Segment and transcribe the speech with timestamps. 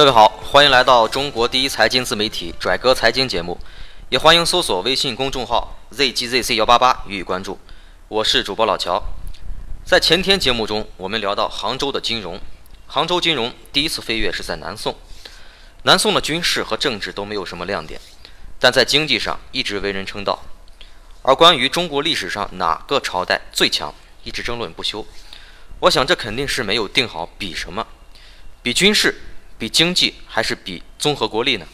[0.00, 3.58] 各位好，欢迎来到中国第一财经自媒体拽哥财经节目，
[4.08, 7.58] 也欢迎搜索微信公众号 zgzc 幺八八予以关注。
[8.08, 9.02] 我是主播老乔。
[9.84, 12.40] 在前天节目中，我们聊到杭州的金融，
[12.86, 14.96] 杭州金融第一次飞跃是在南宋。
[15.82, 18.00] 南宋的军事和政治都没有什么亮点，
[18.58, 20.42] 但在经济上一直为人称道。
[21.20, 23.94] 而关于中国历史上哪个朝代最强，
[24.24, 25.06] 一直争论不休。
[25.80, 27.86] 我想这肯定是没有定好比什么，
[28.62, 29.20] 比军事、
[29.60, 31.66] 比经济还是比综合国力呢？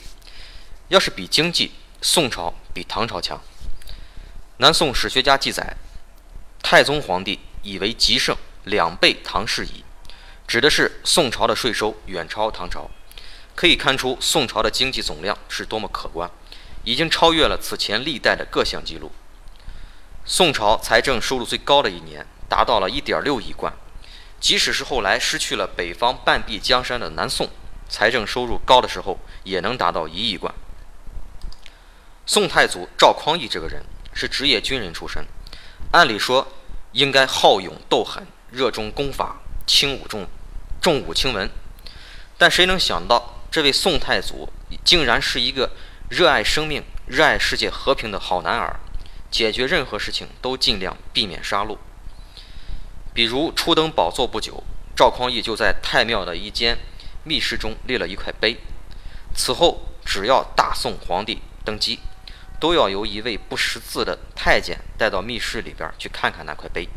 [0.88, 1.70] 要是比经济，
[2.02, 3.40] 宋朝比唐朝强。
[4.56, 5.76] 南宋史学家记载，
[6.60, 9.84] 太宗皇帝以为极盛，两倍唐氏矣，
[10.48, 12.90] 指的是宋朝的税收远超唐朝。
[13.54, 16.28] 可以看出宋朝的经济总量是多么可观，
[16.82, 19.12] 已经超越了此前历代的各项记录。
[20.24, 23.72] 宋朝财政收入最高的一年达到了一点六亿贯，
[24.40, 27.48] 即使是后来失去了北方半壁江山的南宋，
[27.88, 30.54] 财政收入高的时候也能达到一亿贯。
[32.26, 35.24] 宋太祖赵匡胤这个人是职业军人出身，
[35.92, 36.48] 按理说
[36.92, 40.26] 应该好勇斗狠，热衷功法，轻武重
[40.80, 41.48] 重武轻文，
[42.36, 44.52] 但谁能想到这位宋太祖
[44.84, 45.70] 竟然是一个
[46.08, 48.80] 热爱生命、热爱世界和平的好男儿。
[49.28, 51.76] 解决任何事情都尽量避免杀戮。
[53.12, 54.62] 比如初登宝座不久，
[54.96, 56.78] 赵匡胤就在太庙的一间
[57.26, 58.56] 密室中立了一块碑。
[59.34, 61.98] 此后，只要大宋皇帝登基，
[62.60, 66.88] 都要由一位不识字的太监带到密室里边去看看那块碑。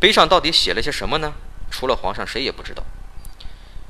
[0.00, 1.34] 碑上到底写了些什么呢？
[1.70, 2.82] 除了皇上，谁也不知道。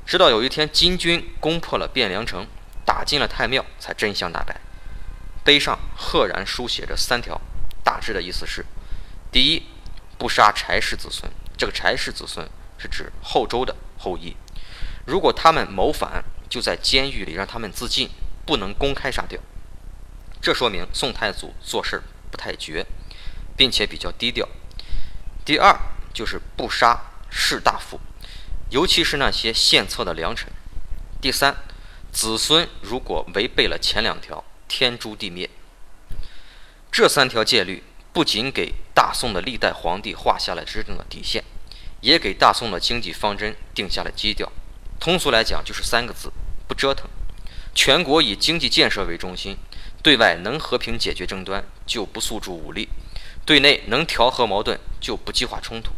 [0.05, 2.45] 直到有一天金军攻破了汴梁城，
[2.85, 4.59] 打进了太庙，才真相大白。
[5.43, 7.39] 碑上赫然书写着三条，
[7.83, 8.65] 大致的意思是：
[9.31, 9.63] 第一，
[10.17, 11.31] 不杀柴氏子孙。
[11.57, 12.47] 这个柴氏子孙
[12.77, 14.35] 是指后周的后裔，
[15.07, 18.09] 如果他们谋反，就在监狱里让他们自尽，
[18.45, 19.39] 不能公开杀掉。
[20.41, 22.85] 这说明宋太祖做事不太绝，
[23.55, 24.47] 并且比较低调。
[25.45, 25.79] 第二，
[26.13, 27.99] 就是不杀士大夫，
[28.69, 30.51] 尤其是那些献策的良臣。
[31.21, 31.55] 第三，
[32.11, 34.43] 子孙如果违背了前两条。
[34.69, 35.49] 天诛地灭，
[36.91, 37.81] 这三条戒律
[38.11, 41.41] 不仅给大宋的历代皇帝画下了执政的底线，
[42.01, 44.51] 也给大宋的经济方针定下了基调。
[44.99, 46.31] 通俗来讲，就是三个字：
[46.67, 47.07] 不折腾。
[47.73, 49.57] 全国以经济建设为中心，
[50.01, 52.87] 对外能和平解决争端，就不诉诸武力；
[53.45, 55.91] 对内能调和矛盾，就不激化冲突。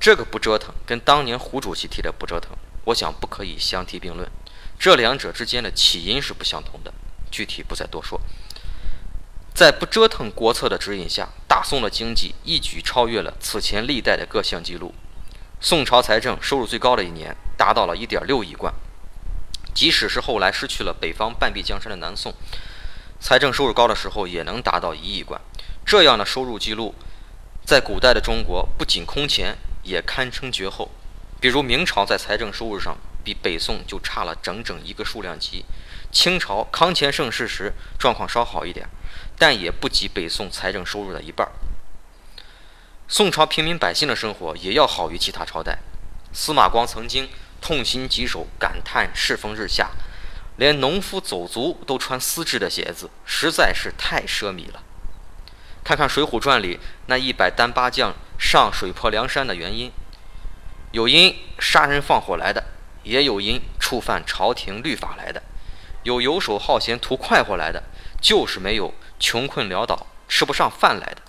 [0.00, 2.52] 这个不折腾，跟当年胡主席提的不折腾，
[2.86, 4.30] 我想不可以相提并论。
[4.78, 6.92] 这两者之间的起因是不相同的。
[7.30, 8.20] 具体不再多说。
[9.52, 14.94] 在不折腾国策的指引下，大宋的经济一举超越了此前历代的各项记录。
[15.60, 18.72] 宋朝财政收入最高的一年达到了一点六亿贯，
[19.74, 22.34] 即使是后来失去了北方半壁江山的南宋，
[23.20, 25.40] 财政收入高的时候也能达到一亿贯。
[25.84, 26.94] 这样的收入记录，
[27.64, 30.90] 在古代的中国不仅空前，也堪称绝后。
[31.40, 35.64] 比如明朝在财政收入上比北宋就差了整整一个数量级。
[36.10, 38.88] 清朝康乾盛世时状况稍好一点，
[39.38, 41.48] 但也不及北宋财政收入的一半。
[43.06, 45.78] 宋朝平民百姓的生活也要好于其他朝代。
[46.32, 47.28] 司马光曾经
[47.60, 49.90] 痛心疾首，感叹世风日下，
[50.56, 54.82] 连农夫走卒都穿丝质的鞋子，实在是太奢靡了。
[55.84, 59.92] 看看《水浒传》里那一百单八将上水泊梁山的原因，
[60.92, 62.64] 有因杀人放火来的，
[63.02, 65.42] 也有因触犯朝廷律法来的。
[66.02, 67.82] 有游手好闲图快活来的，
[68.20, 71.22] 就是没有穷困潦倒吃不上饭来的。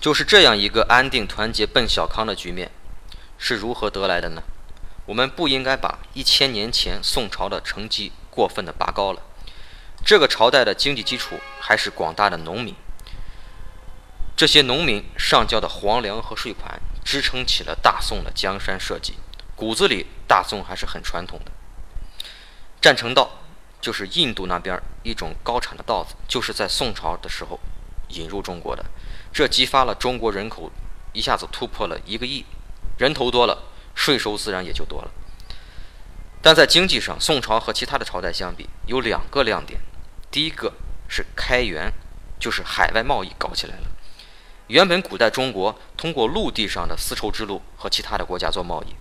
[0.00, 2.70] 就是这样一个安定团结奔小康的局面，
[3.36, 4.42] 是如何得来的呢？
[5.04, 9.20] 我们不应该把一千年前宋朝的成绩过分的拔高了。
[10.02, 12.74] 这个朝代的经济基础还是广大的农民，
[14.34, 16.80] 这些农民上交的皇粮和税款。
[17.02, 19.14] 支撑起了大宋的江山社稷，
[19.56, 21.50] 骨子里大宋还是很传统的。
[22.80, 23.40] 占城稻
[23.80, 27.58] 就是印度那边一种高产的稻子，就是在宋朝的时候
[28.10, 28.84] 引入中国的，
[29.32, 30.70] 这激发了中国人口
[31.12, 32.44] 一下子突破了一个亿，
[32.98, 33.62] 人头多了，
[33.94, 35.10] 税收自然也就多了。
[36.42, 39.80] 但在经济上，宋朝和其他的朝代相比，有两个亮点，
[40.30, 40.72] 第一个
[41.08, 41.92] 是开源，
[42.38, 43.82] 就是海外贸易搞起来了。
[44.68, 48.94] 原本古代中国通过陆地上的丝绸之路和其他的国家做贸易，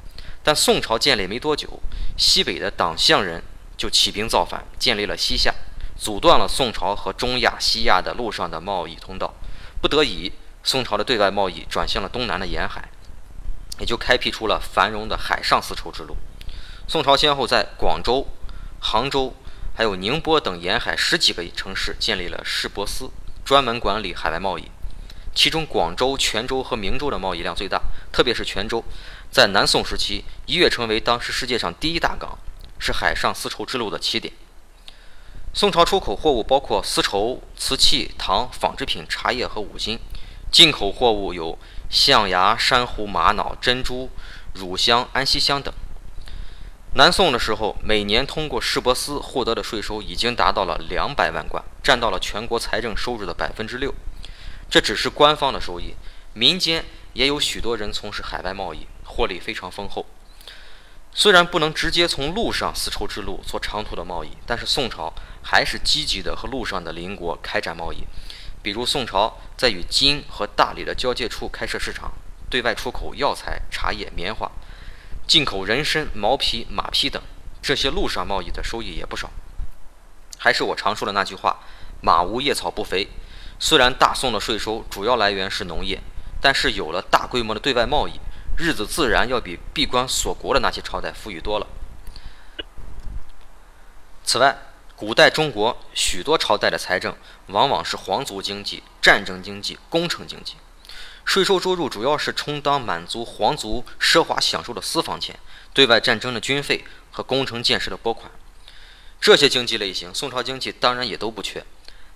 [0.44, 1.80] 但宋朝建立没多久，
[2.18, 3.44] 西北的党项人
[3.78, 5.54] 就起兵造反，建立了西夏，
[5.96, 9.34] 阻断了宋朝和中亚、西亚的路上的贸易通道。
[9.82, 10.32] 不得已，
[10.64, 12.90] 宋朝的对外贸易转向了东南的沿海。
[13.80, 16.18] 也就开辟出了繁荣的海上丝绸之路。
[16.86, 18.28] 宋朝先后在广州、
[18.82, 19.34] 杭州、
[19.74, 23.10] 还有宁波等沿海十几个城市建立了市舶司，
[23.46, 24.70] 专门管理海外贸易。
[25.34, 27.82] 其中，广州、泉州和明州的贸易量最大，
[28.12, 28.84] 特别是泉州，
[29.32, 32.38] 在南宋时期一跃成为当时世界上第一大港，
[32.80, 34.34] 是海上丝绸之路的起点。
[35.60, 39.98] 宋朝出口货物包括丝绸、瓷器、糖、纺织品、茶叶和五金；
[40.50, 41.60] 进口货物有
[41.90, 44.10] 象牙、珊瑚、玛瑙、珍珠、
[44.54, 45.74] 乳香、安息香等。
[46.94, 53.94] 南宋的时候，每年通过市舶司获得的税收已经达到了两百万贯，占到了全国财政收入的百分之六。
[54.70, 55.94] 这只是官方的收益，
[56.32, 60.06] 民间也有许多人从事海外贸易，获利非常丰厚。
[61.20, 65.14] 虽然不能直接从陆上丝绸之路做长途的贸易，但是宋朝
[65.44, 68.06] 还是积极的和陆上的邻国开展贸易。
[68.64, 72.14] 比如宋朝在与金和大理的交界处开设市场，
[72.50, 74.50] 对外出口药材、茶叶、棉花，
[75.28, 77.22] 进口人参、毛皮、马匹等，
[77.62, 79.30] 这些陆上贸易的收益也不少。
[80.38, 81.60] 还是我常说的那句话：
[82.02, 83.10] 马无夜草不肥。
[83.60, 86.00] 虽然大宋的税收主要来源是农业，
[86.40, 88.14] 但是有了大规模的对外贸易，
[88.60, 91.68] 日子自然要比闭关锁国的那些朝代富裕多了。
[94.26, 94.58] 此外，
[94.98, 97.16] 古代中国许多朝代的财政
[97.48, 100.56] 往往是皇族经济、战争经济、工程经济，
[101.24, 105.40] 税收收入主要是充当满足皇族奢华享受的私房钱、
[105.74, 108.30] 对外战争的军费和工程建设的拨款。
[109.22, 111.66] 这些经济类型，宋朝经济当然也都不缺。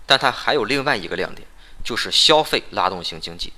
[0.06, 1.48] 但它还有另外一个亮点，
[1.86, 3.54] 就是消费拉动型经济。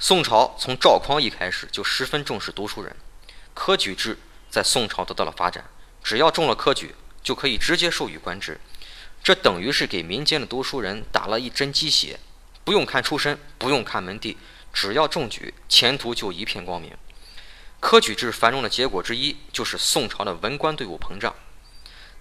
[0.00, 2.94] 宋朝从赵匡胤开始就十分重视读书人，
[3.52, 4.16] 科举制
[4.48, 5.64] 在宋朝得到了发展，
[6.04, 8.60] 只要中了科举，就可以直接授予官职，
[9.24, 12.20] 这等于是给民间的读书人打了一针鸡血，
[12.62, 14.38] 不用看出身，不用看门第，
[14.72, 16.96] 只要中举，前途就一片光明。
[17.80, 21.34] 科举制繁荣的结果之一，就是宋朝的文官队伍膨胀。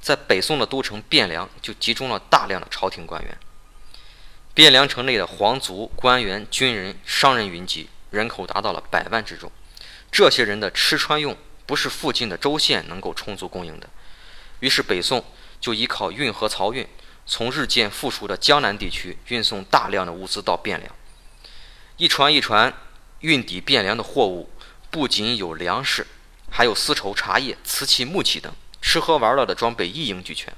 [0.02, 3.38] 在北宋的都城汴梁，就集中了大量的朝廷官员。
[4.58, 9.52] 汴梁城内的皇族、官员、军人、商人云集，人口达到了百万之众。
[10.12, 11.38] 这些人的吃穿用，
[11.68, 13.88] 不是附近的州县能够充足供应的。
[14.62, 15.24] 于是北宋
[15.62, 16.88] 就依靠运河漕运，
[17.28, 20.86] 从日渐富庶的江南地区运送大量的物资到汴梁。
[21.98, 22.74] 一船一船
[23.20, 24.50] 运抵汴梁的货物，
[24.90, 26.08] 不仅有粮食，
[26.50, 28.52] 还有丝绸、茶叶、瓷器、木器等。
[28.82, 30.52] 吃喝玩乐的装备一应俱全。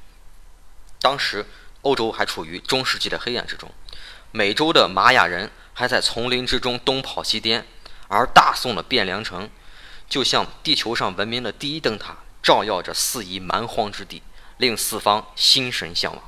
[1.01, 1.45] 当时
[1.81, 3.69] 欧洲还处于中世纪的黑暗之中，
[4.31, 7.65] 美洲的玛雅人还在丛林之中东跑西颠，
[8.07, 9.49] 而大宋的汴梁城
[10.07, 14.21] 就像地球上文明的第一灯塔，照耀着四夷蛮荒之地，
[14.57, 16.23] 令四方心神向往。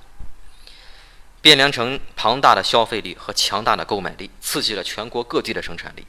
[1.43, 6.05] 汴梁城庞大的消费力和强大的购买力，刺激了全国各地的生产力。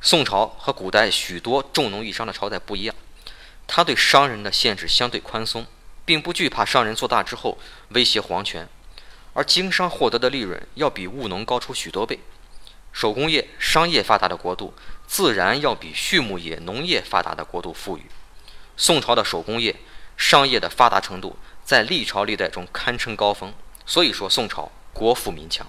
[0.00, 2.94] 宋朝和古代许多重农抑商的朝代不一样。
[3.66, 5.66] 他对商人的限制相对宽松，
[6.04, 7.58] 并不惧怕商人做大之后
[7.90, 8.68] 威胁皇权，
[9.32, 12.20] 而经商获得的利润要比务农高出许多倍。
[12.92, 14.74] 手工业、商业发达的国度，
[15.06, 18.06] 自然要比畜牧业、农业发达的国度富裕。
[18.76, 19.76] 宋朝的手工业、
[20.16, 23.54] 商业的发达程度，在历朝历代中堪称高峰，
[23.86, 25.66] 所以说宋朝国富民强。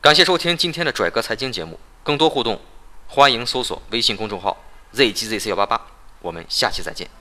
[0.00, 2.60] 感谢收听今天的拽哥财经节目，更多互动，
[3.06, 5.80] 欢迎搜索微信公众号 zgzc 幺八八。
[6.20, 7.17] 我们下期再见。